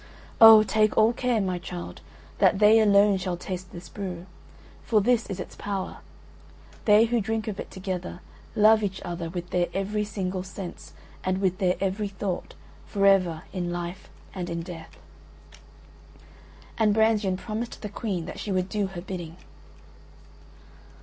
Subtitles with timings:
[0.41, 0.63] Oh!
[0.63, 2.01] Take all care, my child,
[2.39, 4.25] that they alone shall taste this brew.
[4.81, 5.97] For this is its power:
[6.85, 8.19] they who drink of it together
[8.55, 10.93] love each other with their every single sense
[11.23, 12.55] and with their every thought,
[12.87, 14.97] forever, in life and in death."
[16.79, 19.37] And Brangien promised the Queen that she would do her bidding.